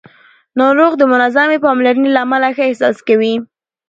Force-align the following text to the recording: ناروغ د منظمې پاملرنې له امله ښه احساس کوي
ناروغ 0.59 0.91
د 0.97 1.01
منظمې 1.11 1.57
پاملرنې 1.65 2.09
له 2.13 2.19
امله 2.25 2.47
ښه 2.55 2.63
احساس 2.67 2.97
کوي 3.07 3.33